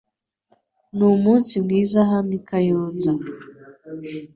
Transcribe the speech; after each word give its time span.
Numunsi 0.97 1.53
mwiza 1.63 1.99
hano 2.11 2.31
i 2.39 2.41
Kayonza. 2.47 3.11